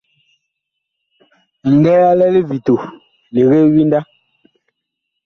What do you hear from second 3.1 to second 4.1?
legee winda.